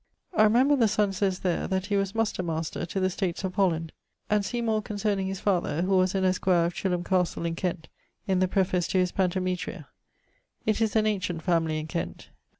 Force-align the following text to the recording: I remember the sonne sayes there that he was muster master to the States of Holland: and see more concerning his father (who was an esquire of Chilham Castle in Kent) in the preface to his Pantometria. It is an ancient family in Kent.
I 0.33 0.41
remember 0.41 0.75
the 0.75 0.87
sonne 0.87 1.13
sayes 1.13 1.41
there 1.41 1.67
that 1.67 1.85
he 1.85 1.95
was 1.95 2.15
muster 2.15 2.41
master 2.41 2.87
to 2.87 2.99
the 2.99 3.11
States 3.11 3.43
of 3.43 3.53
Holland: 3.53 3.91
and 4.31 4.43
see 4.43 4.59
more 4.59 4.81
concerning 4.81 5.27
his 5.27 5.39
father 5.39 5.83
(who 5.83 5.95
was 5.95 6.15
an 6.15 6.25
esquire 6.25 6.65
of 6.65 6.73
Chilham 6.73 7.03
Castle 7.03 7.45
in 7.45 7.53
Kent) 7.53 7.87
in 8.27 8.39
the 8.39 8.47
preface 8.47 8.87
to 8.87 8.97
his 8.97 9.11
Pantometria. 9.11 9.85
It 10.65 10.81
is 10.81 10.95
an 10.95 11.05
ancient 11.05 11.43
family 11.43 11.77
in 11.77 11.85
Kent. 11.85 12.29